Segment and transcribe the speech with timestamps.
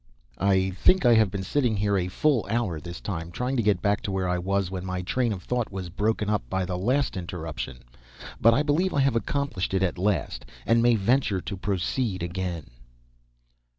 [0.39, 3.83] I think I have been sitting here a full hour this time, trying to get
[3.83, 6.75] back to where I was when my train of thought was broken up by the
[6.75, 7.83] last interruption;
[8.39, 12.71] but I believe I have accomplished it at last, and may venture to proceed again.